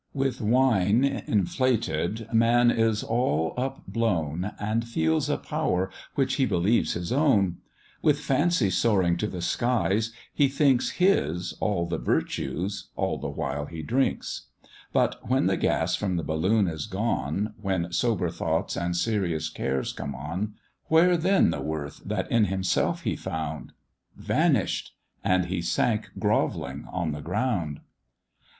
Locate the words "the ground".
27.11-27.81